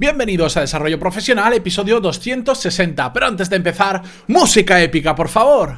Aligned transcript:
Bienvenidos 0.00 0.56
a 0.56 0.62
Desarrollo 0.62 0.98
Profesional, 0.98 1.52
episodio 1.52 2.00
260. 2.00 3.12
Pero 3.12 3.26
antes 3.26 3.50
de 3.50 3.56
empezar, 3.56 4.00
música 4.28 4.80
épica, 4.80 5.14
por 5.14 5.28
favor. 5.28 5.76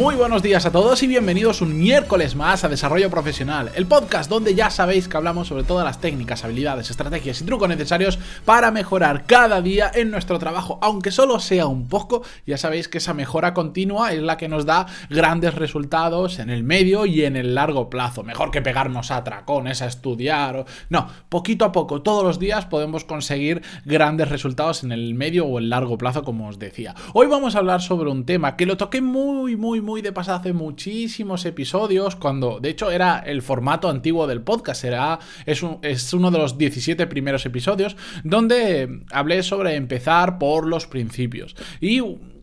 Muy 0.00 0.14
buenos 0.14 0.42
días 0.42 0.64
a 0.64 0.72
todos 0.72 1.02
y 1.02 1.06
bienvenidos 1.06 1.60
un 1.60 1.78
miércoles 1.78 2.34
más 2.34 2.64
a 2.64 2.70
Desarrollo 2.70 3.10
Profesional, 3.10 3.70
el 3.74 3.84
podcast 3.84 4.30
donde 4.30 4.54
ya 4.54 4.70
sabéis 4.70 5.08
que 5.08 5.16
hablamos 5.18 5.48
sobre 5.48 5.62
todas 5.62 5.84
las 5.84 6.00
técnicas, 6.00 6.42
habilidades, 6.42 6.88
estrategias 6.88 7.42
y 7.42 7.44
trucos 7.44 7.68
necesarios 7.68 8.18
para 8.46 8.70
mejorar 8.70 9.26
cada 9.26 9.60
día 9.60 9.90
en 9.94 10.10
nuestro 10.10 10.38
trabajo, 10.38 10.78
aunque 10.80 11.10
solo 11.10 11.38
sea 11.38 11.66
un 11.66 11.86
poco, 11.86 12.22
ya 12.46 12.56
sabéis 12.56 12.88
que 12.88 12.96
esa 12.96 13.12
mejora 13.12 13.52
continua 13.52 14.14
es 14.14 14.22
la 14.22 14.38
que 14.38 14.48
nos 14.48 14.64
da 14.64 14.86
grandes 15.10 15.54
resultados 15.54 16.38
en 16.38 16.48
el 16.48 16.64
medio 16.64 17.04
y 17.04 17.26
en 17.26 17.36
el 17.36 17.54
largo 17.54 17.90
plazo. 17.90 18.22
Mejor 18.22 18.50
que 18.50 18.62
pegarnos 18.62 19.10
a 19.10 19.22
tracones, 19.22 19.82
a 19.82 19.86
estudiar 19.86 20.56
o... 20.56 20.64
No, 20.88 21.08
poquito 21.28 21.66
a 21.66 21.72
poco, 21.72 22.00
todos 22.00 22.24
los 22.24 22.38
días 22.38 22.64
podemos 22.64 23.04
conseguir 23.04 23.60
grandes 23.84 24.30
resultados 24.30 24.82
en 24.82 24.92
el 24.92 25.14
medio 25.14 25.44
o 25.44 25.58
el 25.58 25.68
largo 25.68 25.98
plazo, 25.98 26.24
como 26.24 26.48
os 26.48 26.58
decía. 26.58 26.94
Hoy 27.12 27.26
vamos 27.26 27.54
a 27.54 27.58
hablar 27.58 27.82
sobre 27.82 28.08
un 28.08 28.24
tema 28.24 28.56
que 28.56 28.64
lo 28.64 28.78
toqué 28.78 29.02
muy, 29.02 29.56
muy, 29.56 29.82
muy 29.82 29.89
muy 29.90 30.02
de 30.02 30.12
pasada 30.12 30.38
hace 30.38 30.52
muchísimos 30.52 31.44
episodios, 31.46 32.14
cuando 32.14 32.60
de 32.60 32.68
hecho 32.68 32.92
era 32.92 33.18
el 33.18 33.42
formato 33.42 33.88
antiguo 33.88 34.28
del 34.28 34.40
podcast, 34.40 34.84
era, 34.84 35.18
es, 35.46 35.64
es 35.82 36.14
uno 36.14 36.30
de 36.30 36.38
los 36.38 36.56
17 36.56 37.08
primeros 37.08 37.44
episodios, 37.44 37.96
donde 38.22 39.00
hablé 39.10 39.42
sobre 39.42 39.74
empezar 39.74 40.38
por 40.38 40.68
los 40.68 40.86
principios. 40.86 41.56
Y 41.80 42.00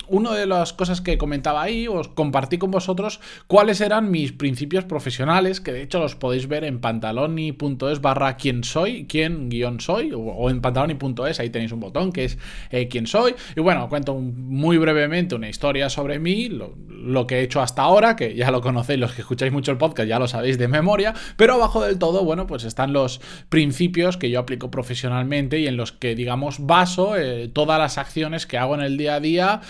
una 0.10 0.34
de 0.34 0.46
las 0.46 0.74
cosas 0.74 1.02
que 1.02 1.18
comentaba 1.18 1.62
ahí, 1.62 1.88
os 1.88 2.08
compartí 2.08 2.58
con 2.58 2.72
vosotros 2.72 3.20
cuáles 3.48 3.82
eran 3.82 4.12
mis 4.12 4.32
principios 4.32 4.86
profesionales, 4.86 5.62
que 5.62 5.74
de 5.74 5.82
hecho 5.82 6.00
los 6.00 6.16
podéis 6.16 6.48
ver 6.48 6.64
en 6.64 6.80
pantaloni.es 6.80 8.02
barra 8.02 8.38
quién 8.38 8.64
soy, 8.64 9.06
quién 9.08 9.50
guion 9.50 9.80
soy, 9.80 10.12
o, 10.16 10.50
en 10.50 10.62
pantaloni.es, 10.62 11.40
ahí 11.40 11.50
tenéis 11.50 11.72
un 11.72 11.80
botón 11.80 12.12
que 12.12 12.26
es 12.26 12.38
eh, 12.72 12.88
quién 12.88 13.08
soy. 13.08 13.36
Y 13.56 13.62
bueno, 13.62 13.90
cuento 13.90 14.16
muy 14.16 14.78
brevemente 14.78 15.36
una 15.36 15.50
historia 15.50 15.90
sobre 15.90 16.20
mí, 16.20 16.50
lo, 16.50 17.28
que 17.28 17.40
he 17.40 17.44
hecho 17.44 17.62
hasta 17.62 17.82
ahora, 17.82 18.16
que 18.16 18.36
ya 18.36 18.52
lo 18.52 18.62
conocéis, 18.62 19.00
los 19.00 19.14
que 19.14 19.22
escucháis 19.22 19.52
mucho 19.52 19.72
el 19.72 19.78
podcast 19.78 20.08
ya 20.08 20.20
lo 20.20 20.28
sabéis 20.28 20.58
de 20.58 20.68
memoria, 20.68 21.14
pero 21.36 21.56
abajo 21.56 21.84
del 21.84 22.00
todo, 22.00 22.24
bueno, 22.24 22.48
pues 22.48 22.64
están 22.64 22.94
los 22.94 23.22
principios 23.50 24.18
que 24.18 24.30
yo 24.30 24.40
aplico 24.40 24.72
profesionalmente 24.72 25.60
y 25.60 25.68
en 25.68 25.78
los 25.78 25.92
que, 25.92 26.16
digamos, 26.16 26.66
baso 26.66 27.16
eh, 27.16 27.50
todas 27.54 27.80
las 27.80 27.98
acciones 27.98 28.46
que 28.46 28.58
hago 28.58 28.76
en 28.76 28.82
el 28.82 28.98
día 28.98 29.16
a 29.16 29.20
día 29.20 29.62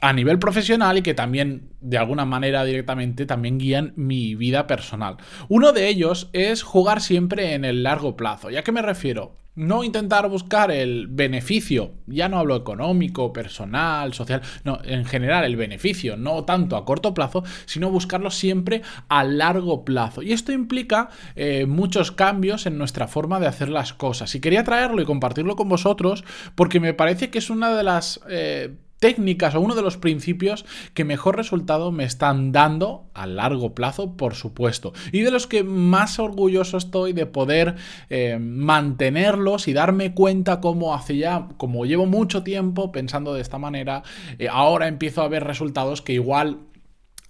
a 0.00 0.12
nivel 0.12 0.38
profesional 0.38 0.98
y 0.98 1.02
que 1.02 1.14
también, 1.14 1.70
de 1.80 1.98
alguna 1.98 2.24
manera 2.24 2.64
directamente, 2.64 3.26
también 3.26 3.58
guían 3.58 3.92
mi 3.96 4.34
vida 4.34 4.66
personal. 4.66 5.16
Uno 5.48 5.72
de 5.72 5.88
ellos 5.88 6.28
es 6.32 6.62
jugar 6.62 7.00
siempre 7.00 7.54
en 7.54 7.64
el 7.64 7.82
largo 7.82 8.16
plazo. 8.16 8.50
¿Ya 8.50 8.62
que 8.62 8.72
me 8.72 8.82
refiero? 8.82 9.36
No 9.54 9.84
intentar 9.84 10.28
buscar 10.28 10.70
el 10.70 11.06
beneficio, 11.06 11.94
ya 12.06 12.28
no 12.28 12.38
hablo 12.38 12.56
económico, 12.56 13.32
personal, 13.32 14.12
social, 14.12 14.42
no, 14.64 14.80
en 14.84 15.06
general 15.06 15.44
el 15.44 15.56
beneficio, 15.56 16.18
no 16.18 16.44
tanto 16.44 16.76
a 16.76 16.84
corto 16.84 17.14
plazo, 17.14 17.42
sino 17.64 17.90
buscarlo 17.90 18.30
siempre 18.30 18.82
a 19.08 19.24
largo 19.24 19.82
plazo. 19.82 20.20
Y 20.20 20.32
esto 20.32 20.52
implica 20.52 21.08
eh, 21.36 21.64
muchos 21.64 22.12
cambios 22.12 22.66
en 22.66 22.76
nuestra 22.76 23.08
forma 23.08 23.40
de 23.40 23.46
hacer 23.46 23.70
las 23.70 23.94
cosas. 23.94 24.34
Y 24.34 24.40
quería 24.40 24.62
traerlo 24.62 25.00
y 25.00 25.06
compartirlo 25.06 25.56
con 25.56 25.70
vosotros 25.70 26.22
porque 26.54 26.78
me 26.78 26.92
parece 26.92 27.30
que 27.30 27.38
es 27.38 27.48
una 27.48 27.74
de 27.74 27.82
las... 27.82 28.20
Eh, 28.28 28.74
técnicas 28.98 29.54
o 29.54 29.60
uno 29.60 29.74
de 29.74 29.82
los 29.82 29.96
principios 29.96 30.64
que 30.94 31.04
mejor 31.04 31.36
resultado 31.36 31.92
me 31.92 32.04
están 32.04 32.52
dando 32.52 33.06
a 33.14 33.26
largo 33.26 33.74
plazo, 33.74 34.16
por 34.16 34.34
supuesto. 34.34 34.92
Y 35.12 35.20
de 35.20 35.30
los 35.30 35.46
que 35.46 35.64
más 35.64 36.18
orgulloso 36.18 36.76
estoy 36.76 37.12
de 37.12 37.26
poder 37.26 37.76
eh, 38.10 38.38
mantenerlos 38.40 39.68
y 39.68 39.72
darme 39.72 40.14
cuenta 40.14 40.60
cómo 40.60 40.94
hace 40.94 41.16
ya, 41.16 41.48
como 41.56 41.84
llevo 41.84 42.06
mucho 42.06 42.42
tiempo 42.42 42.92
pensando 42.92 43.34
de 43.34 43.42
esta 43.42 43.58
manera, 43.58 44.02
eh, 44.38 44.48
ahora 44.50 44.88
empiezo 44.88 45.22
a 45.22 45.28
ver 45.28 45.44
resultados 45.44 46.02
que 46.02 46.12
igual 46.12 46.58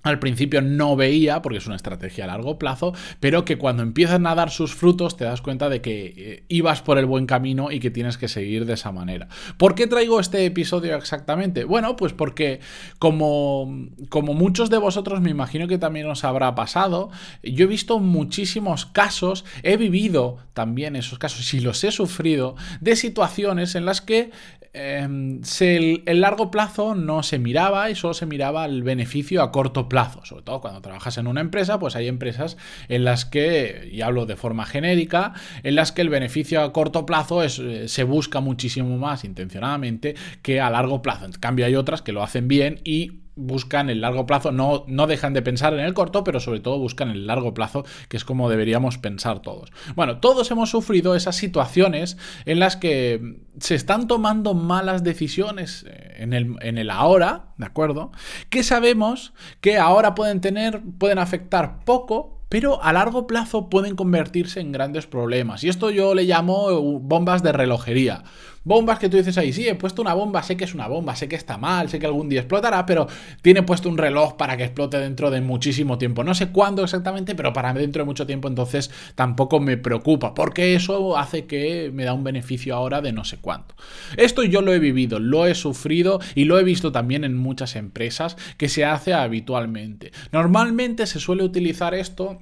al 0.06 0.18
principio 0.18 0.62
no 0.62 0.96
veía, 0.96 1.42
porque 1.42 1.58
es 1.58 1.66
una 1.66 1.76
estrategia 1.76 2.24
a 2.24 2.28
largo 2.28 2.58
plazo, 2.58 2.92
pero 3.20 3.44
que 3.44 3.58
cuando 3.58 3.82
empiezan 3.82 4.26
a 4.26 4.34
dar 4.34 4.50
sus 4.50 4.74
frutos 4.74 5.16
te 5.16 5.24
das 5.24 5.42
cuenta 5.42 5.68
de 5.68 5.80
que 5.80 6.14
eh, 6.16 6.44
ibas 6.48 6.82
por 6.82 6.98
el 6.98 7.06
buen 7.06 7.26
camino 7.26 7.70
y 7.70 7.80
que 7.80 7.90
tienes 7.90 8.18
que 8.18 8.28
seguir 8.28 8.66
de 8.66 8.74
esa 8.74 8.92
manera. 8.92 9.28
¿Por 9.56 9.74
qué 9.74 9.86
traigo 9.86 10.20
este 10.20 10.44
episodio 10.44 10.94
exactamente? 10.96 11.64
Bueno, 11.64 11.96
pues 11.96 12.12
porque 12.12 12.60
como, 12.98 13.88
como 14.08 14.34
muchos 14.34 14.70
de 14.70 14.78
vosotros 14.78 15.20
me 15.20 15.30
imagino 15.30 15.68
que 15.68 15.78
también 15.78 16.06
os 16.06 16.24
habrá 16.24 16.54
pasado, 16.54 17.10
yo 17.42 17.64
he 17.64 17.68
visto 17.68 17.98
muchísimos 17.98 18.86
casos, 18.86 19.44
he 19.62 19.76
vivido 19.76 20.38
también 20.54 20.96
esos 20.96 21.18
casos 21.18 21.52
y 21.54 21.60
los 21.60 21.82
he 21.84 21.92
sufrido, 21.92 22.56
de 22.80 22.96
situaciones 22.96 23.74
en 23.74 23.84
las 23.84 24.00
que 24.00 24.30
Em, 24.78 25.40
el, 25.60 26.20
largo 26.20 26.50
plazo 26.50 26.94
no 26.94 27.22
se 27.22 27.38
miraba 27.38 27.88
y 27.88 27.94
solo 27.94 28.12
se 28.12 28.26
miraba 28.26 28.66
el 28.66 28.82
beneficio 28.82 29.42
a 29.42 29.50
corto 29.50 29.88
plazo. 29.88 29.95
Sobre 30.24 30.42
todo 30.42 30.60
cuando 30.60 30.80
trabajas 30.82 31.16
en 31.18 31.26
una 31.26 31.40
empresa, 31.40 31.78
pues 31.78 31.96
hay 31.96 32.08
empresas 32.08 32.56
en 32.88 33.04
las 33.04 33.24
que, 33.24 33.88
y 33.90 34.02
hablo 34.02 34.26
de 34.26 34.36
forma 34.36 34.66
genérica, 34.66 35.32
en 35.62 35.74
las 35.74 35.92
que 35.92 36.02
el 36.02 36.10
beneficio 36.10 36.62
a 36.62 36.72
corto 36.72 37.06
plazo 37.06 37.42
es, 37.42 37.58
eh, 37.58 37.88
se 37.88 38.04
busca 38.04 38.40
muchísimo 38.40 38.96
más 38.98 39.24
intencionadamente 39.24 40.14
que 40.42 40.60
a 40.60 40.70
largo 40.70 41.00
plazo. 41.02 41.24
En 41.24 41.32
cambio 41.32 41.66
hay 41.66 41.76
otras 41.76 42.02
que 42.02 42.12
lo 42.12 42.22
hacen 42.22 42.46
bien 42.46 42.80
y 42.84 43.22
buscan 43.36 43.90
el 43.90 44.00
largo 44.00 44.24
plazo, 44.24 44.50
no, 44.50 44.84
no 44.88 45.06
dejan 45.06 45.34
de 45.34 45.42
pensar 45.42 45.74
en 45.74 45.80
el 45.80 45.92
corto, 45.92 46.24
pero 46.24 46.40
sobre 46.40 46.60
todo 46.60 46.78
buscan 46.78 47.10
el 47.10 47.26
largo 47.26 47.52
plazo, 47.52 47.84
que 48.08 48.16
es 48.16 48.24
como 48.24 48.48
deberíamos 48.48 48.96
pensar 48.96 49.40
todos. 49.42 49.70
Bueno, 49.94 50.18
todos 50.18 50.50
hemos 50.50 50.70
sufrido 50.70 51.14
esas 51.14 51.36
situaciones 51.36 52.16
en 52.46 52.58
las 52.58 52.76
que 52.76 53.36
se 53.60 53.74
están 53.74 54.08
tomando 54.08 54.54
malas 54.54 55.04
decisiones 55.04 55.84
en 56.18 56.32
el, 56.78 56.90
ahora, 56.90 57.52
¿de 57.56 57.66
acuerdo? 57.66 58.12
Que 58.50 58.62
sabemos 58.62 59.32
que 59.60 59.78
ahora 59.78 60.14
pueden 60.14 60.40
tener, 60.40 60.82
pueden 60.98 61.18
afectar 61.18 61.84
poco 61.84 62.36
pero 62.48 62.82
a 62.82 62.92
largo 62.92 63.26
plazo 63.26 63.68
pueden 63.68 63.96
convertirse 63.96 64.60
en 64.60 64.70
grandes 64.70 65.06
problemas. 65.06 65.64
Y 65.64 65.68
esto 65.68 65.90
yo 65.90 66.14
le 66.14 66.24
llamo 66.24 66.68
uh, 66.68 67.00
bombas 67.00 67.42
de 67.42 67.52
relojería. 67.52 68.22
Bombas 68.66 68.98
que 68.98 69.08
tú 69.08 69.16
dices 69.16 69.38
ahí, 69.38 69.52
sí, 69.52 69.68
he 69.68 69.76
puesto 69.76 70.02
una 70.02 70.12
bomba, 70.12 70.42
sé 70.42 70.56
que 70.56 70.64
es 70.64 70.74
una 70.74 70.88
bomba, 70.88 71.14
sé 71.14 71.28
que 71.28 71.36
está 71.36 71.56
mal, 71.56 71.88
sé 71.88 72.00
que 72.00 72.06
algún 72.06 72.28
día 72.28 72.40
explotará, 72.40 72.84
pero 72.84 73.06
tiene 73.40 73.62
puesto 73.62 73.88
un 73.88 73.96
reloj 73.96 74.36
para 74.36 74.56
que 74.56 74.64
explote 74.64 74.98
dentro 74.98 75.30
de 75.30 75.40
muchísimo 75.40 75.98
tiempo. 75.98 76.24
No 76.24 76.34
sé 76.34 76.48
cuándo 76.48 76.82
exactamente, 76.82 77.36
pero 77.36 77.52
para 77.52 77.72
dentro 77.72 78.02
de 78.02 78.06
mucho 78.06 78.26
tiempo, 78.26 78.48
entonces 78.48 78.90
tampoco 79.14 79.60
me 79.60 79.76
preocupa, 79.76 80.34
porque 80.34 80.74
eso 80.74 81.16
hace 81.16 81.46
que 81.46 81.92
me 81.94 82.02
da 82.02 82.12
un 82.12 82.24
beneficio 82.24 82.74
ahora 82.74 83.00
de 83.00 83.12
no 83.12 83.22
sé 83.22 83.36
cuánto. 83.36 83.76
Esto 84.16 84.42
yo 84.42 84.62
lo 84.62 84.72
he 84.72 84.80
vivido, 84.80 85.20
lo 85.20 85.46
he 85.46 85.54
sufrido 85.54 86.18
y 86.34 86.46
lo 86.46 86.58
he 86.58 86.64
visto 86.64 86.90
también 86.90 87.22
en 87.22 87.36
muchas 87.36 87.76
empresas 87.76 88.36
que 88.56 88.68
se 88.68 88.84
hace 88.84 89.14
habitualmente. 89.14 90.10
Normalmente 90.32 91.06
se 91.06 91.20
suele 91.20 91.44
utilizar 91.44 91.94
esto 91.94 92.40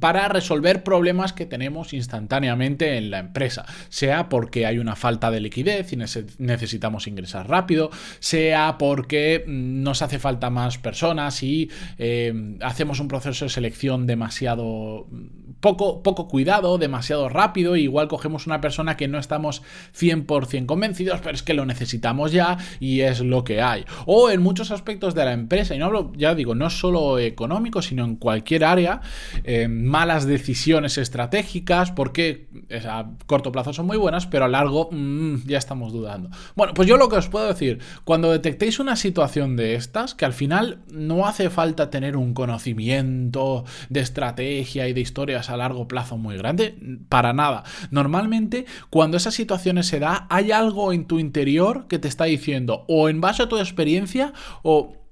para 0.00 0.28
resolver 0.28 0.82
problemas 0.82 1.32
que 1.32 1.46
tenemos 1.46 1.92
instantáneamente 1.92 2.96
en 2.96 3.10
la 3.10 3.18
empresa, 3.18 3.64
sea 3.88 4.28
porque 4.28 4.66
hay 4.66 4.78
una 4.78 4.96
falta 4.96 5.30
de 5.30 5.40
liquidez 5.40 5.92
y 5.92 5.96
necesitamos 5.96 7.06
ingresar 7.06 7.48
rápido, 7.48 7.90
sea 8.18 8.76
porque 8.78 9.44
mm, 9.46 9.82
nos 9.82 10.02
hace 10.02 10.18
falta 10.18 10.50
más 10.50 10.78
personas 10.78 11.42
y 11.42 11.70
eh, 11.98 12.56
hacemos 12.60 13.00
un 13.00 13.08
proceso 13.08 13.44
de 13.44 13.50
selección 13.50 14.06
demasiado 14.06 15.06
poco, 15.60 16.02
poco 16.02 16.28
cuidado, 16.28 16.76
demasiado 16.78 17.28
rápido, 17.28 17.76
igual 17.76 18.08
cogemos 18.08 18.46
una 18.46 18.60
persona 18.60 18.96
que 18.96 19.08
no 19.08 19.18
estamos 19.18 19.62
100% 19.98 20.66
convencidos, 20.66 21.20
pero 21.22 21.34
es 21.34 21.42
que 21.42 21.54
lo 21.54 21.64
necesitamos 21.64 22.32
ya 22.32 22.58
y 22.80 23.00
es 23.00 23.20
lo 23.20 23.44
que 23.44 23.62
hay. 23.62 23.84
O 24.06 24.30
en 24.30 24.42
muchos 24.42 24.70
aspectos 24.70 25.14
de 25.14 25.24
la 25.24 25.32
empresa, 25.32 25.74
y 25.74 25.78
no 25.78 25.86
hablo, 25.86 26.12
ya 26.16 26.34
digo, 26.34 26.54
no 26.54 26.68
solo 26.70 27.18
económico, 27.18 27.80
sino 27.80 28.04
en 28.04 28.16
cualquier 28.16 28.64
área, 28.64 29.00
eh, 29.44 29.68
malas 29.84 30.26
decisiones 30.26 30.98
estratégicas, 30.98 31.92
porque 31.92 32.48
a 32.88 33.10
corto 33.26 33.52
plazo 33.52 33.72
son 33.72 33.86
muy 33.86 33.96
buenas, 33.96 34.26
pero 34.26 34.46
a 34.46 34.48
largo 34.48 34.88
mm, 34.90 35.46
ya 35.46 35.58
estamos 35.58 35.92
dudando. 35.92 36.30
Bueno, 36.56 36.74
pues 36.74 36.88
yo 36.88 36.96
lo 36.96 37.08
que 37.08 37.16
os 37.16 37.28
puedo 37.28 37.46
decir, 37.46 37.78
cuando 38.04 38.32
detectéis 38.32 38.78
una 38.78 38.96
situación 38.96 39.56
de 39.56 39.74
estas, 39.74 40.14
que 40.14 40.24
al 40.24 40.32
final 40.32 40.78
no 40.92 41.26
hace 41.26 41.50
falta 41.50 41.90
tener 41.90 42.16
un 42.16 42.34
conocimiento 42.34 43.64
de 43.88 44.00
estrategia 44.00 44.88
y 44.88 44.92
de 44.92 45.00
historias 45.00 45.50
a 45.50 45.56
largo 45.56 45.86
plazo 45.86 46.16
muy 46.16 46.36
grande, 46.36 46.76
para 47.08 47.32
nada. 47.32 47.64
Normalmente, 47.90 48.66
cuando 48.90 49.16
esas 49.16 49.34
situaciones 49.34 49.86
se 49.86 50.00
da, 50.00 50.26
hay 50.30 50.52
algo 50.52 50.92
en 50.92 51.06
tu 51.06 51.18
interior 51.18 51.86
que 51.88 51.98
te 51.98 52.08
está 52.08 52.24
diciendo, 52.24 52.84
o 52.88 53.08
en 53.08 53.20
base 53.20 53.42
a 53.42 53.48
tu 53.48 53.58
experiencia, 53.58 54.32
o 54.62 55.03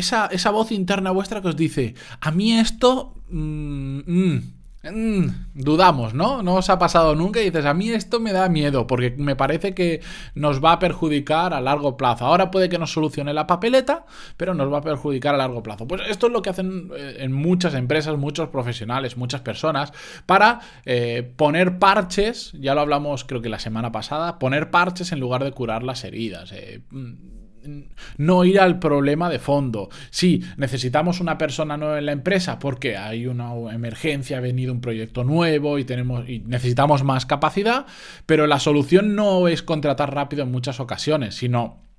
esa, 0.00 0.26
esa 0.26 0.50
voz 0.50 0.72
interna 0.72 1.10
vuestra 1.10 1.40
que 1.40 1.48
os 1.48 1.56
dice, 1.56 1.94
a 2.20 2.30
mí 2.30 2.52
esto... 2.58 3.14
Mm, 3.28 4.00
mm, 4.06 4.60
Mm, 4.82 5.26
dudamos, 5.52 6.14
¿no? 6.14 6.42
No 6.42 6.54
os 6.54 6.70
ha 6.70 6.78
pasado 6.78 7.14
nunca 7.14 7.40
y 7.40 7.44
dices, 7.44 7.66
a 7.66 7.74
mí 7.74 7.90
esto 7.90 8.18
me 8.18 8.32
da 8.32 8.48
miedo 8.48 8.86
porque 8.86 9.10
me 9.10 9.36
parece 9.36 9.74
que 9.74 10.00
nos 10.34 10.64
va 10.64 10.72
a 10.72 10.78
perjudicar 10.78 11.52
a 11.52 11.60
largo 11.60 11.98
plazo. 11.98 12.24
Ahora 12.24 12.50
puede 12.50 12.70
que 12.70 12.78
nos 12.78 12.90
solucione 12.92 13.34
la 13.34 13.46
papeleta, 13.46 14.06
pero 14.38 14.54
nos 14.54 14.72
va 14.72 14.78
a 14.78 14.82
perjudicar 14.82 15.34
a 15.34 15.38
largo 15.38 15.62
plazo. 15.62 15.86
Pues 15.86 16.00
esto 16.08 16.28
es 16.28 16.32
lo 16.32 16.40
que 16.40 16.48
hacen 16.48 16.90
eh, 16.96 17.16
en 17.18 17.32
muchas 17.32 17.74
empresas, 17.74 18.16
muchos 18.16 18.48
profesionales, 18.48 19.18
muchas 19.18 19.42
personas, 19.42 19.92
para 20.24 20.60
eh, 20.86 21.30
poner 21.36 21.78
parches, 21.78 22.52
ya 22.58 22.74
lo 22.74 22.80
hablamos 22.80 23.24
creo 23.24 23.42
que 23.42 23.50
la 23.50 23.58
semana 23.58 23.92
pasada, 23.92 24.38
poner 24.38 24.70
parches 24.70 25.12
en 25.12 25.20
lugar 25.20 25.44
de 25.44 25.52
curar 25.52 25.82
las 25.82 26.04
heridas. 26.04 26.52
Eh, 26.52 26.80
no 28.16 28.44
ir 28.44 28.60
al 28.60 28.78
problema 28.78 29.28
de 29.28 29.38
fondo. 29.38 29.88
Sí, 30.10 30.42
necesitamos 30.56 31.20
una 31.20 31.38
persona 31.38 31.76
nueva 31.76 31.98
en 31.98 32.06
la 32.06 32.12
empresa 32.12 32.58
porque 32.58 32.96
hay 32.96 33.26
una 33.26 33.52
emergencia, 33.72 34.38
ha 34.38 34.40
venido 34.40 34.72
un 34.72 34.80
proyecto 34.80 35.24
nuevo 35.24 35.78
y 35.78 35.84
tenemos 35.84 36.28
y 36.28 36.40
necesitamos 36.40 37.04
más 37.04 37.26
capacidad, 37.26 37.86
pero 38.26 38.46
la 38.46 38.60
solución 38.60 39.14
no 39.14 39.48
es 39.48 39.62
contratar 39.62 40.14
rápido 40.14 40.42
en 40.42 40.50
muchas 40.50 40.80
ocasiones, 40.80 41.34
sino 41.34 41.89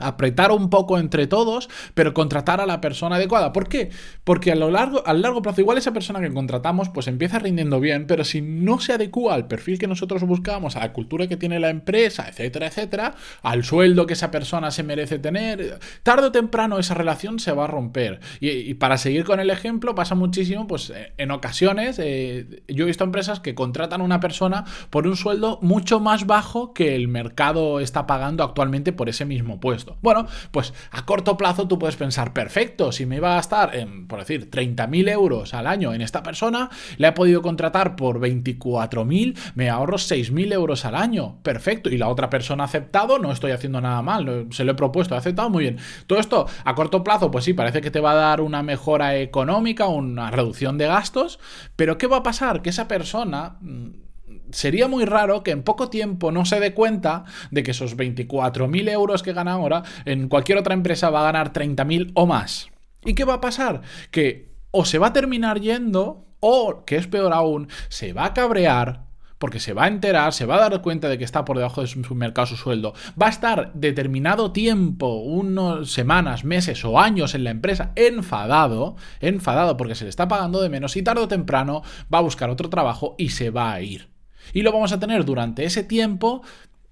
apretar 0.00 0.50
un 0.52 0.70
poco 0.70 0.98
entre 0.98 1.26
todos, 1.26 1.68
pero 1.94 2.14
contratar 2.14 2.60
a 2.60 2.66
la 2.66 2.80
persona 2.80 3.16
adecuada. 3.16 3.52
¿Por 3.52 3.68
qué? 3.68 3.90
Porque 4.24 4.52
a 4.52 4.56
lo 4.56 4.70
largo, 4.70 5.06
a 5.06 5.12
largo 5.12 5.42
plazo, 5.42 5.60
igual 5.60 5.78
esa 5.78 5.92
persona 5.92 6.20
que 6.20 6.32
contratamos, 6.32 6.88
pues 6.88 7.06
empieza 7.06 7.38
rindiendo 7.38 7.80
bien, 7.80 8.06
pero 8.06 8.24
si 8.24 8.40
no 8.42 8.80
se 8.80 8.92
adecua 8.92 9.34
al 9.34 9.46
perfil 9.46 9.78
que 9.78 9.86
nosotros 9.86 10.22
buscamos, 10.24 10.76
a 10.76 10.80
la 10.80 10.92
cultura 10.92 11.26
que 11.26 11.36
tiene 11.36 11.60
la 11.60 11.70
empresa, 11.70 12.28
etcétera, 12.28 12.66
etcétera, 12.66 13.14
al 13.42 13.64
sueldo 13.64 14.06
que 14.06 14.14
esa 14.14 14.30
persona 14.30 14.70
se 14.70 14.82
merece 14.82 15.18
tener, 15.18 15.78
tarde 16.02 16.28
o 16.28 16.32
temprano 16.32 16.78
esa 16.78 16.94
relación 16.94 17.38
se 17.38 17.52
va 17.52 17.64
a 17.64 17.66
romper. 17.66 18.20
Y, 18.40 18.74
para 18.74 18.98
seguir 18.98 19.24
con 19.24 19.40
el 19.40 19.50
ejemplo, 19.50 19.94
pasa 19.94 20.14
muchísimo, 20.14 20.66
pues 20.66 20.90
eh, 20.90 21.12
en 21.18 21.30
ocasiones, 21.30 21.98
eh, 21.98 22.62
yo 22.68 22.84
he 22.84 22.86
visto 22.86 23.04
empresas 23.04 23.40
que 23.40 23.54
contratan 23.54 24.00
a 24.00 24.04
una 24.04 24.20
persona 24.20 24.64
por 24.90 25.06
un 25.06 25.16
sueldo 25.16 25.58
mucho 25.62 26.00
más 26.00 26.26
bajo 26.26 26.72
que 26.72 26.94
el 26.94 27.08
mercado 27.08 27.80
está 27.80 28.06
pagando 28.06 28.44
actualmente 28.44 28.92
por 28.92 29.08
ese 29.08 29.24
mismo 29.24 29.60
puesto. 29.60 29.89
Bueno, 30.00 30.26
pues 30.50 30.72
a 30.90 31.04
corto 31.04 31.36
plazo 31.36 31.68
tú 31.68 31.78
puedes 31.78 31.96
pensar, 31.96 32.32
perfecto, 32.32 32.92
si 32.92 33.06
me 33.06 33.16
iba 33.16 33.32
a 33.32 33.36
gastar, 33.36 33.74
en, 33.76 34.06
por 34.06 34.20
decir, 34.20 34.50
30.000 34.50 35.10
euros 35.10 35.54
al 35.54 35.66
año 35.66 35.92
en 35.92 36.02
esta 36.02 36.22
persona, 36.22 36.70
le 36.96 37.08
he 37.08 37.12
podido 37.12 37.42
contratar 37.42 37.96
por 37.96 38.20
24.000, 38.20 39.36
me 39.54 39.70
ahorro 39.70 39.96
6.000 39.96 40.52
euros 40.52 40.84
al 40.84 40.94
año. 40.94 41.38
Perfecto. 41.42 41.90
Y 41.90 41.98
la 41.98 42.08
otra 42.08 42.30
persona 42.30 42.64
ha 42.64 42.66
aceptado, 42.66 43.18
no 43.18 43.32
estoy 43.32 43.52
haciendo 43.52 43.80
nada 43.80 44.02
mal, 44.02 44.46
se 44.50 44.64
lo 44.64 44.72
he 44.72 44.74
propuesto, 44.74 45.14
ha 45.14 45.18
aceptado 45.18 45.50
muy 45.50 45.64
bien. 45.64 45.78
Todo 46.06 46.18
esto 46.18 46.46
a 46.64 46.74
corto 46.74 47.02
plazo, 47.04 47.30
pues 47.30 47.44
sí, 47.44 47.54
parece 47.54 47.80
que 47.80 47.90
te 47.90 48.00
va 48.00 48.12
a 48.12 48.16
dar 48.16 48.40
una 48.40 48.62
mejora 48.62 49.16
económica, 49.16 49.86
una 49.86 50.30
reducción 50.30 50.78
de 50.78 50.86
gastos, 50.86 51.38
pero 51.76 51.98
¿qué 51.98 52.06
va 52.06 52.18
a 52.18 52.22
pasar? 52.22 52.62
Que 52.62 52.70
esa 52.70 52.88
persona 52.88 53.56
mm, 53.60 54.09
sería 54.52 54.88
muy 54.88 55.04
raro 55.04 55.42
que 55.42 55.50
en 55.50 55.62
poco 55.62 55.90
tiempo 55.90 56.32
no 56.32 56.44
se 56.44 56.60
dé 56.60 56.74
cuenta 56.74 57.24
de 57.50 57.62
que 57.62 57.70
esos 57.70 57.96
24.000 57.96 58.90
euros 58.90 59.22
que 59.22 59.32
gana 59.32 59.52
ahora, 59.52 59.82
en 60.04 60.28
cualquier 60.28 60.58
otra 60.58 60.74
empresa 60.74 61.10
va 61.10 61.20
a 61.20 61.32
ganar 61.32 61.52
30.000 61.52 62.12
o 62.14 62.26
más. 62.26 62.68
¿Y 63.04 63.14
qué 63.14 63.24
va 63.24 63.34
a 63.34 63.40
pasar? 63.40 63.82
Que 64.10 64.50
o 64.70 64.84
se 64.84 64.98
va 64.98 65.08
a 65.08 65.12
terminar 65.12 65.60
yendo, 65.60 66.26
o, 66.40 66.84
que 66.84 66.96
es 66.96 67.06
peor 67.06 67.32
aún, 67.32 67.68
se 67.88 68.12
va 68.12 68.26
a 68.26 68.34
cabrear 68.34 69.10
porque 69.40 69.58
se 69.58 69.72
va 69.72 69.84
a 69.84 69.88
enterar, 69.88 70.34
se 70.34 70.44
va 70.44 70.56
a 70.56 70.68
dar 70.68 70.82
cuenta 70.82 71.08
de 71.08 71.16
que 71.16 71.24
está 71.24 71.46
por 71.46 71.56
debajo 71.56 71.80
de 71.80 71.86
su 71.86 72.14
mercado 72.14 72.46
su 72.46 72.56
sueldo, 72.56 72.92
va 73.20 73.28
a 73.28 73.30
estar 73.30 73.72
determinado 73.72 74.52
tiempo, 74.52 75.14
unas 75.14 75.88
semanas, 75.88 76.44
meses 76.44 76.84
o 76.84 77.00
años 77.00 77.34
en 77.34 77.44
la 77.44 77.50
empresa 77.50 77.92
enfadado, 77.96 78.96
enfadado 79.20 79.78
porque 79.78 79.94
se 79.94 80.04
le 80.04 80.10
está 80.10 80.28
pagando 80.28 80.60
de 80.60 80.68
menos 80.68 80.94
y 80.96 81.02
tarde 81.02 81.22
o 81.22 81.28
temprano 81.28 81.82
va 82.12 82.18
a 82.18 82.22
buscar 82.22 82.50
otro 82.50 82.68
trabajo 82.68 83.14
y 83.16 83.30
se 83.30 83.48
va 83.48 83.72
a 83.72 83.80
ir. 83.80 84.09
Y 84.52 84.62
lo 84.62 84.72
vamos 84.72 84.92
a 84.92 85.00
tener 85.00 85.24
durante 85.24 85.64
ese 85.64 85.84
tiempo 85.84 86.42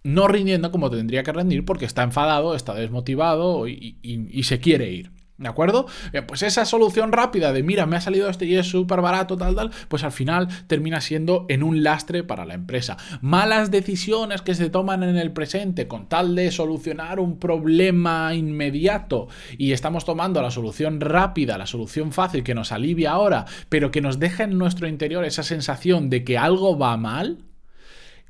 no 0.05 0.29
rindiendo 0.29 0.71
como 0.71 0.91
tendría 0.91 1.23
que 1.23 1.33
rendir 1.33 1.65
porque 1.65 1.85
está 1.85 2.03
enfadado, 2.03 2.55
está 2.55 2.75
desmotivado 2.75 3.69
y, 3.69 4.43
se 4.43 4.61
quiere 4.61 4.91
ir. 4.91 5.11
¿De 5.39 5.49
acuerdo? 5.49 5.87
pues 6.27 6.43
esa 6.43 6.65
solución 6.65 7.13
rápida 7.13 7.53
de 7.53 7.63
mira, 7.63 7.87
me 7.87 7.95
ha 7.95 8.01
salido 8.01 8.29
este 8.29 8.45
y 8.45 8.57
es 8.57 8.67
súper 8.67 9.01
barato, 9.01 9.37
tal, 9.37 9.55
tal, 9.55 9.71
pues 9.87 10.03
al 10.03 10.11
final 10.11 10.49
termina 10.67 11.01
siendo 11.01 11.47
en 11.49 11.63
un 11.63 11.85
lastre 11.85 12.25
para 12.25 12.45
la 12.45 12.55
empresa. 12.55 12.97
Malas 13.21 13.71
decisiones 13.71 14.43
que 14.43 14.57
se 14.57 14.69
toman 14.69 15.05
en 15.05 15.17
el 15.17 15.31
presente 15.31 15.87
con 15.87 16.09
tal 16.09 16.35
de 16.35 16.51
solucionar 16.51 17.21
un 17.21 17.39
problema 17.39 18.35
inmediato 18.35 19.29
y 19.57 19.71
estamos 19.71 20.05
tomando 20.05 20.43
la 20.43 20.51
solución 20.51 21.01
rápida, 21.01 21.57
la 21.57 21.67
solución 21.67 22.11
fácil 22.11 22.43
que 22.43 22.57
nos 22.57 22.73
alivia 22.73 23.13
ahora, 23.13 23.45
pero 23.69 23.93
que 23.93 24.01
nos 24.01 24.19
deja 24.19 24.43
en 24.43 24.59
nuestro 24.59 24.89
interior 24.89 25.25
esa 25.25 25.45
sensación 25.45 26.11
de 26.11 26.25
que 26.25 26.37
algo 26.37 26.77
va 26.77 26.97
mal 26.97 27.45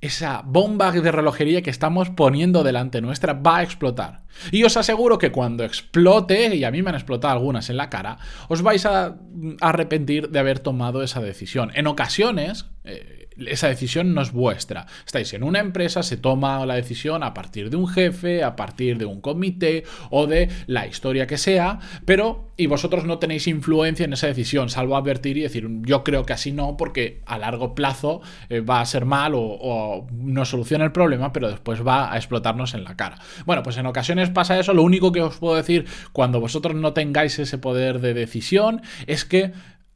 esa 0.00 0.43
bomba 0.44 0.93
de 0.93 1.11
relojería 1.11 1.62
que 1.62 1.70
estamos 1.70 2.11
poniendo 2.11 2.62
delante 2.62 3.00
nuestra 3.00 3.32
va 3.32 3.58
a 3.58 3.62
explotar. 3.62 4.22
Y 4.50 4.64
os 4.64 4.76
aseguro 4.76 5.19
que 5.19 5.32
cuando 5.32 5.64
explote, 5.64 6.54
y 6.54 6.64
a 6.64 6.70
mí 6.70 6.82
me 6.82 6.90
han 6.90 6.96
explotado 6.96 7.32
algunas 7.34 7.70
en 7.70 7.76
la 7.76 7.90
cara, 7.90 8.19
os 8.48 8.62
vais 8.62 8.86
a 8.86 9.16
arrepentir 9.60 10.30
de 10.30 10.38
haber 10.38 10.60
tomado 10.60 11.02
esa 11.02 11.20
decisión. 11.20 11.70
En 11.75 11.86
ocasiones, 11.86 12.66
eh, 12.84 13.28
esa 13.46 13.69
decisión 13.69 14.14
no 14.14 14.22
es 14.22 14.32
vuestra. 14.32 14.86
Estáis 15.06 15.32
en 15.34 15.42
una 15.42 15.60
empresa, 15.60 16.02
se 16.02 16.16
toma 16.16 16.64
la 16.66 16.75
decisión 16.75 17.22
a 17.22 17.34
partir 17.34 17.70
de 17.70 17.76
un 17.76 17.86
jefe, 17.86 18.42
a 18.42 18.56
partir 18.56 18.98
de 18.98 19.04
un 19.04 19.20
comité 19.20 19.84
o 20.10 20.26
de 20.26 20.48
la 20.66 20.86
historia 20.86 21.26
que 21.26 21.38
sea, 21.38 21.78
pero 22.04 22.48
y 22.56 22.66
vosotros 22.66 23.04
no 23.04 23.19
tenéis 23.19 23.46
influencia 23.46 24.04
en 24.04 24.12
esa 24.12 24.26
decisión, 24.26 24.69
salvo 24.69 24.96
advertir 24.96 25.38
y 25.38 25.42
decir, 25.42 25.69
yo 25.82 26.02
creo 26.02 26.26
que 26.26 26.32
así 26.32 26.50
no, 26.50 26.76
porque 26.76 27.22
a 27.25 27.38
largo 27.38 27.76
plazo 27.76 28.20
eh, 28.48 28.60
va 28.60 28.80
a 28.80 28.84
ser 28.84 29.04
mal 29.04 29.34
o, 29.36 29.40
o 29.40 30.08
no 30.10 30.44
soluciona 30.44 30.84
el 30.84 30.90
problema, 30.90 31.32
pero 31.32 31.48
después 31.48 31.86
va 31.86 32.12
a 32.12 32.16
explotarnos 32.16 32.75
en 32.75 32.82
la 32.82 32.96
cara. 32.96 33.19
Bueno, 33.46 33.62
pues 33.62 33.76
en 33.76 33.86
ocasiones 33.86 34.17
pasa 34.30 34.58
eso, 34.58 34.74
lo 34.74 34.82
único 34.82 35.12
que 35.12 35.22
os 35.22 35.36
puedo 35.36 35.56
decir 35.56 35.86
cuando 36.12 36.40
vosotros 36.40 36.74
no 36.74 36.92
tengáis 36.92 37.38
ese 37.38 37.58
poder 37.58 38.00
de 38.00 38.14
decisión 38.14 38.82
es 39.06 39.24
que 39.24 39.52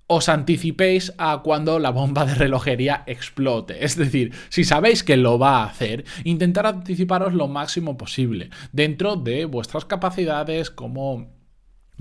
os 0.07 0.29
anticipéis 0.29 1.15
a 1.17 1.41
cuando 1.43 1.79
la 1.79 1.91
bomba 1.91 2.27
de 2.27 2.35
relojería 2.35 3.03
explote. 3.07 3.85
Es 3.85 3.97
decir, 3.97 4.35
si 4.51 4.65
sabéis 4.65 5.03
que 5.03 5.17
lo 5.17 5.39
va 5.39 5.61
a 5.63 5.65
hacer, 5.65 6.05
intentar 6.25 6.67
anticiparos 6.67 7.33
lo 7.33 7.49
máximo 7.49 7.97
posible 7.97 8.51
dentro 8.73 9.17
de 9.17 9.47
vuestras 9.47 9.85
capacidades 9.87 10.71
como 10.71 11.42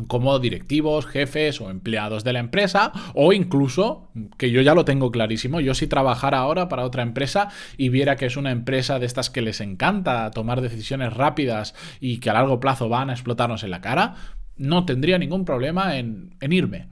como 0.07 0.39
directivos, 0.39 1.06
jefes 1.06 1.62
o 1.62 1.69
empleados 1.69 2.24
de 2.24 2.33
la 2.33 2.39
empresa 2.39 2.92
o 3.13 3.33
incluso, 3.33 4.12
que 4.38 4.51
yo 4.51 4.62
ya 4.62 4.75
lo 4.75 4.86
tengo 4.86 5.12
clarísimo, 5.12 5.59
yo 5.59 5.74
si 5.74 5.88
trabajara 5.88 6.39
ahora 6.39 6.69
para 6.69 6.86
otra 6.86 7.03
empresa 7.03 7.50
y 7.77 7.89
viera 7.89 8.15
que 8.15 8.25
es 8.25 8.38
una 8.38 8.51
empresa 8.51 9.00
de 9.00 9.06
estas 9.06 9.30
que 9.30 9.42
les 9.42 9.62
encanta 9.62 10.31
tomar 10.31 10.62
decisiones 10.62 11.13
rápidas 11.13 11.75
y 12.00 12.19
que 12.19 12.30
a 12.30 12.33
largo 12.33 12.59
plazo 12.59 12.89
van 12.89 13.09
a 13.09 13.13
explotarnos 13.13 13.63
en 13.63 13.71
la 13.71 13.81
cara, 13.81 14.15
no 14.57 14.85
tendría 14.85 15.18
ningún 15.18 15.45
problema 15.45 15.97
en, 15.97 16.35
en 16.40 16.54
irme. 16.54 16.90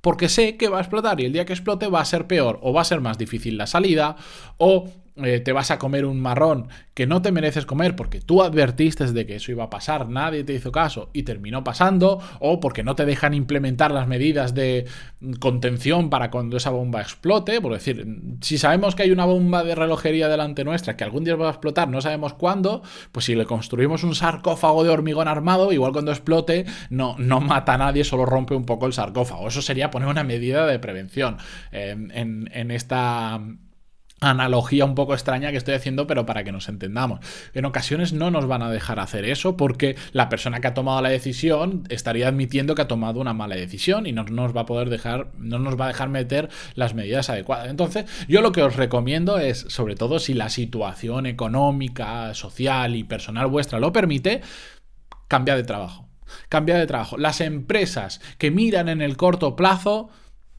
Porque 0.00 0.28
sé 0.28 0.56
que 0.56 0.68
va 0.68 0.78
a 0.78 0.80
explotar 0.82 1.20
y 1.20 1.24
el 1.24 1.32
día 1.32 1.46
que 1.46 1.54
explote 1.54 1.86
va 1.86 2.00
a 2.00 2.04
ser 2.04 2.26
peor 2.26 2.58
o 2.62 2.72
va 2.74 2.82
a 2.82 2.84
ser 2.84 3.00
más 3.00 3.16
difícil 3.16 3.56
la 3.56 3.66
salida 3.66 4.16
o 4.58 4.90
eh, 5.16 5.38
te 5.38 5.52
vas 5.52 5.70
a 5.70 5.78
comer 5.78 6.06
un 6.06 6.20
marrón 6.20 6.68
que 6.92 7.06
no 7.06 7.22
te 7.22 7.30
mereces 7.30 7.66
comer 7.66 7.94
porque 7.94 8.20
tú 8.20 8.42
advertiste 8.42 9.12
de 9.12 9.26
que 9.26 9.36
eso 9.36 9.52
iba 9.52 9.64
a 9.64 9.70
pasar, 9.70 10.08
nadie 10.08 10.42
te 10.42 10.54
hizo 10.54 10.72
caso 10.72 11.10
y 11.12 11.22
terminó 11.22 11.62
pasando, 11.62 12.20
o 12.40 12.58
porque 12.58 12.82
no 12.82 12.96
te 12.96 13.04
dejan 13.04 13.32
implementar 13.32 13.92
las 13.92 14.08
medidas 14.08 14.54
de 14.54 14.86
contención 15.38 16.10
para 16.10 16.32
cuando 16.32 16.56
esa 16.56 16.70
bomba 16.70 17.00
explote. 17.00 17.60
Por 17.60 17.72
decir, 17.72 18.06
si 18.40 18.58
sabemos 18.58 18.96
que 18.96 19.04
hay 19.04 19.12
una 19.12 19.24
bomba 19.24 19.62
de 19.62 19.76
relojería 19.76 20.28
delante 20.28 20.64
nuestra 20.64 20.96
que 20.96 21.04
algún 21.04 21.22
día 21.22 21.36
va 21.36 21.46
a 21.46 21.50
explotar, 21.50 21.88
no 21.88 22.00
sabemos 22.00 22.34
cuándo, 22.34 22.82
pues 23.12 23.26
si 23.26 23.36
le 23.36 23.46
construimos 23.46 24.02
un 24.02 24.16
sarcófago 24.16 24.82
de 24.82 24.90
hormigón 24.90 25.28
armado, 25.28 25.72
igual 25.72 25.92
cuando 25.92 26.10
explote 26.10 26.66
no, 26.90 27.14
no 27.18 27.40
mata 27.40 27.74
a 27.74 27.78
nadie, 27.78 28.02
solo 28.02 28.26
rompe 28.26 28.54
un 28.54 28.66
poco 28.66 28.86
el 28.86 28.92
sarcófago. 28.92 29.46
Eso 29.46 29.62
sería 29.62 29.90
poner 29.90 30.08
una 30.08 30.24
medida 30.24 30.66
de 30.66 30.80
prevención 30.80 31.38
eh, 31.70 31.90
en, 31.90 32.50
en 32.52 32.70
esta 32.72 33.40
analogía 34.24 34.84
un 34.84 34.94
poco 34.94 35.14
extraña 35.14 35.50
que 35.50 35.56
estoy 35.56 35.74
haciendo, 35.74 36.06
pero 36.06 36.26
para 36.26 36.44
que 36.44 36.52
nos 36.52 36.68
entendamos. 36.68 37.20
En 37.52 37.64
ocasiones 37.64 38.12
no 38.12 38.30
nos 38.30 38.46
van 38.46 38.62
a 38.62 38.70
dejar 38.70 39.00
hacer 39.00 39.24
eso 39.24 39.56
porque 39.56 39.96
la 40.12 40.28
persona 40.28 40.60
que 40.60 40.68
ha 40.68 40.74
tomado 40.74 41.00
la 41.02 41.08
decisión 41.08 41.84
estaría 41.88 42.28
admitiendo 42.28 42.74
que 42.74 42.82
ha 42.82 42.88
tomado 42.88 43.20
una 43.20 43.34
mala 43.34 43.56
decisión 43.56 44.06
y 44.06 44.12
no 44.12 44.24
nos 44.24 44.56
va 44.56 44.62
a 44.62 44.66
poder 44.66 44.90
dejar, 44.90 45.32
no 45.38 45.58
nos 45.58 45.78
va 45.78 45.86
a 45.86 45.88
dejar 45.88 46.08
meter 46.08 46.48
las 46.74 46.94
medidas 46.94 47.30
adecuadas. 47.30 47.68
Entonces, 47.68 48.04
yo 48.28 48.40
lo 48.40 48.52
que 48.52 48.62
os 48.62 48.76
recomiendo 48.76 49.38
es, 49.38 49.66
sobre 49.68 49.94
todo 49.94 50.18
si 50.18 50.34
la 50.34 50.48
situación 50.48 51.26
económica, 51.26 52.34
social 52.34 52.96
y 52.96 53.04
personal 53.04 53.46
vuestra 53.46 53.78
lo 53.78 53.92
permite, 53.92 54.40
cambia 55.28 55.56
de 55.56 55.64
trabajo. 55.64 56.08
Cambia 56.48 56.76
de 56.76 56.86
trabajo. 56.86 57.16
Las 57.18 57.40
empresas 57.40 58.20
que 58.38 58.50
miran 58.50 58.88
en 58.88 59.02
el 59.02 59.16
corto 59.16 59.56
plazo 59.56 60.08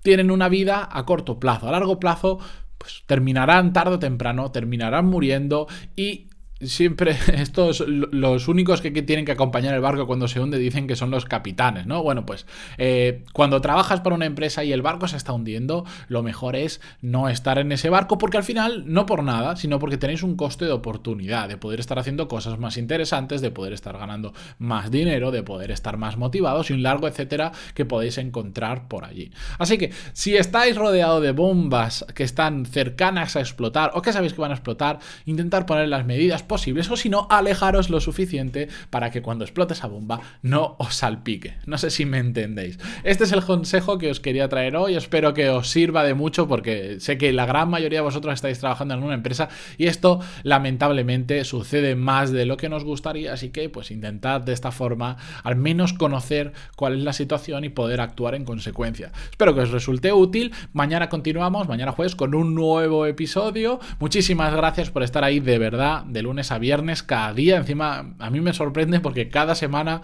tienen 0.04 0.32
una 0.32 0.50
vida 0.50 0.88
a 0.92 1.06
corto 1.06 1.40
plazo. 1.40 1.68
A 1.68 1.72
largo 1.72 2.00
plazo 2.00 2.40
pues 2.78 3.04
terminarán 3.06 3.74
tarde 3.74 3.96
o 3.96 4.00
temprano, 4.00 4.52
terminarán 4.52 5.06
muriendo 5.06 5.68
y 5.96 6.28
siempre 6.66 7.18
estos, 7.34 7.84
los 7.88 8.48
únicos 8.48 8.82
que 8.82 8.92
tienen 8.92 9.26
que 9.26 9.32
acompañar 9.32 9.74
el 9.74 9.82
barco 9.82 10.08
cuando 10.08 10.28
se 10.28 10.40
hunde 10.40 10.58
dicen 10.58 10.88
que 10.88 10.96
son 10.96 11.12
los 11.12 11.26
capitanes, 11.26 11.86
¿no? 11.86 12.04
Bueno, 12.04 12.26
pues 12.26 12.46
eh, 12.78 13.24
cuando 13.34 13.62
trabajas 13.62 14.02
para 14.02 14.16
una 14.16 14.26
empresa 14.26 14.64
y 14.64 14.72
el 14.72 14.82
barco 14.82 15.08
se 15.08 15.18
está 15.18 15.34
hundiendo, 15.34 15.86
lo 16.08 16.24
mejor 16.24 16.56
es 16.56 16.82
no 17.02 17.30
estar 17.30 17.58
en 17.60 17.72
ese 17.72 17.90
barco 17.90 18.18
porque 18.18 18.38
al 18.38 18.44
final, 18.44 18.84
no 18.88 19.06
por 19.06 19.24
nada, 19.24 19.56
sino 19.56 19.80
porque 19.80 19.98
tenéis 19.98 20.24
un 20.24 20.36
coste 20.36 20.66
de 20.66 20.72
oportunidad, 20.72 21.48
de 21.48 21.58
poder 21.58 21.80
estar 21.80 22.00
haciendo 22.00 22.28
cosas 22.28 22.60
más 22.60 22.78
interesantes, 22.78 23.42
de 23.42 23.52
poder 23.52 23.74
estar 23.74 23.98
ganando 23.98 24.34
más 24.60 24.92
dinero, 24.92 25.32
de 25.32 25.44
poder 25.44 25.72
estar 25.72 25.98
más 25.98 26.18
motivados 26.18 26.70
y 26.70 26.74
un 26.74 26.84
largo 26.84 27.08
etcétera 27.08 27.52
que 27.74 27.86
podéis 27.86 28.18
encontrar 28.18 28.88
por 28.88 29.06
allí. 29.06 29.32
Así 29.58 29.78
que 29.78 29.92
si 30.14 30.36
estáis 30.36 30.76
rodeado 30.76 31.22
de 31.22 31.32
bombas 31.32 32.06
que 32.14 32.24
están 32.24 32.66
cercanas 32.66 33.36
a 33.36 33.40
explotar 33.40 33.92
o 33.94 34.02
que 34.02 34.14
sabéis 34.14 34.34
que 34.34 34.42
van 34.42 34.52
a 34.52 34.56
explotar, 34.56 35.00
intentar 35.26 35.66
poner 35.66 35.88
las 35.88 36.06
medidas 36.06 36.44
posibles 36.56 36.90
o 36.90 36.96
si 36.96 37.10
no, 37.10 37.28
alejaros 37.30 37.90
lo 37.90 38.00
suficiente 38.00 38.70
para 38.90 39.12
que 39.12 39.22
cuando 39.22 39.44
explote 39.44 39.74
esa 39.74 39.88
bomba 39.88 40.22
no 40.42 40.78
os 40.80 40.96
salpique. 40.96 41.56
No 41.66 41.78
sé 41.78 41.90
si 41.90 42.06
me 42.06 42.18
entendéis. 42.18 42.80
Este 43.04 43.26
es 43.26 43.34
el 43.34 43.44
consejo 43.44 43.98
que 43.98 44.10
os 44.10 44.22
quería 44.22 44.48
traer 44.48 44.78
hoy. 44.78 44.96
Espero 44.96 45.34
que 45.34 45.50
os 45.50 45.70
sirva 45.70 46.06
de 46.06 46.14
mucho 46.14 46.48
porque 46.48 47.02
sé 47.02 47.18
que 47.18 47.34
la 47.34 47.46
gran 47.46 47.70
mayoría 47.70 48.00
de 48.00 48.04
vosotros 48.04 48.34
estáis 48.34 48.58
trabajando 48.60 48.94
en 48.94 49.04
una 49.04 49.16
empresa 49.16 49.50
y 49.78 49.88
esto 49.88 50.22
lamentablemente 50.44 51.44
sucede 51.44 51.96
más 51.96 52.32
de 52.32 52.46
lo 52.46 52.56
que 52.56 52.70
nos 52.70 52.86
gustaría. 52.86 53.34
Así 53.34 53.50
que 53.50 53.68
pues 53.68 53.92
intentad 53.92 54.40
de 54.40 54.54
esta 54.54 54.72
forma 54.72 55.18
al 55.44 55.58
menos 55.58 55.92
conocer 55.92 56.54
cuál 56.78 56.94
es 56.96 57.04
la 57.04 57.12
situación 57.12 57.66
y 57.66 57.70
poder 57.70 58.00
actuar 58.00 58.34
en 58.34 58.46
consecuencia. 58.46 59.12
Espero 59.30 59.54
que 59.54 59.60
os 59.60 59.72
resulte 59.72 60.14
útil. 60.14 60.54
Mañana 60.72 61.10
continuamos, 61.10 61.68
mañana 61.68 61.92
jueves, 61.92 62.16
con 62.16 62.34
un 62.34 62.56
nuevo 62.56 63.06
episodio. 63.06 63.82
Muchísimas 64.00 64.56
gracias 64.56 64.90
por 64.90 65.04
estar 65.04 65.26
ahí 65.26 65.42
de 65.42 65.60
verdad, 65.60 66.06
de 66.06 66.22
lunes 66.22 66.35
a 66.52 66.58
viernes, 66.58 67.04
cada 67.04 67.34
día. 67.34 67.58
Encima, 67.58 68.16
a 68.20 68.30
mí 68.30 68.42
me 68.42 68.54
sorprende 68.54 69.00
porque 69.00 69.30
cada 69.30 69.56
semana 69.56 70.02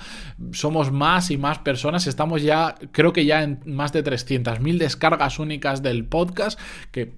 somos 0.52 0.92
más 0.92 1.32
y 1.32 1.38
más 1.38 1.60
personas. 1.60 2.08
Estamos 2.08 2.42
ya, 2.42 2.76
creo 2.92 3.14
que 3.14 3.26
ya 3.26 3.44
en 3.44 3.60
más 3.66 3.94
de 3.94 4.04
300.000 4.04 4.78
descargas 4.78 5.40
únicas 5.40 5.82
del 5.82 6.06
podcast, 6.06 6.60
que 6.92 7.16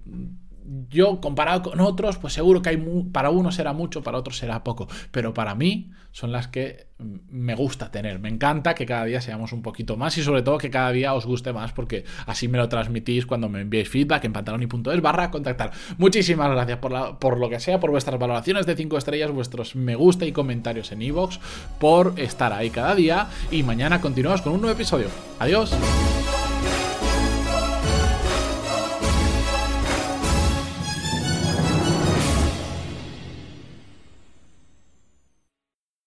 yo 0.89 1.20
comparado 1.22 1.63
con 1.63 1.79
otros, 1.79 2.17
pues 2.17 2.34
seguro 2.34 2.62
que 2.62 2.70
hay 2.70 2.77
para 3.12 3.29
unos 3.29 3.55
será 3.55 3.74
mucho, 3.74 4.03
para 4.03 4.17
otros 4.17 4.38
será 4.38 4.63
poco, 4.63 4.88
pero 5.12 5.34
para 5.34 5.55
mí 5.55 5.91
son 6.12 6.32
las 6.32 6.48
que 6.48 6.88
me 7.00 7.55
gusta 7.55 7.91
tener. 7.91 8.20
Me 8.20 8.29
encanta 8.29 8.75
que 8.75 8.86
cada 8.86 9.05
día 9.05 9.20
seamos 9.20 9.51
un 9.51 9.62
poquito 9.62 9.98
más 9.98 10.17
y 10.17 10.24
sobre 10.24 10.41
todo 10.43 10.58
que 10.58 10.70
cada 10.70 10.91
día 10.91 11.13
os 11.13 11.25
guste 11.25 11.51
más 11.53 11.74
porque 11.74 12.05
así 12.25 12.48
me 12.48 12.58
lo 12.58 12.70
transmitís 12.70 13.25
cuando 13.25 13.50
me 13.50 13.62
enviéis 13.62 13.89
feedback 13.89 14.24
en 14.25 14.34
pantaloni.es 14.34 15.01
barra 15.01 15.32
contactar. 15.32 15.72
Muchísimas 15.98 16.51
gracias 16.51 16.77
por, 16.77 17.17
por 17.17 17.39
lo 17.39 17.50
que 17.50 17.60
sea, 17.60 17.79
por 17.79 17.91
vuestras 17.91 18.20
valoraciones 18.20 18.65
de 18.65 18.75
5 18.75 18.98
estrellas, 18.98 19.32
vuestros 19.32 19.75
me 19.75 19.96
gusta 19.96 20.25
y 20.25 20.32
comentarios 20.32 20.91
en 20.91 21.01
iVoox, 21.01 21.39
por 21.79 22.13
estar 22.17 22.53
ahí 22.53 22.70
cada 22.70 22.96
día 22.96 23.27
y 23.51 23.63
mañana 23.63 24.00
continuamos 24.00 24.41
con 24.41 24.53
un 24.53 24.62
nuevo 24.62 24.75
episodio. 24.75 25.08
Adiós. 25.39 25.75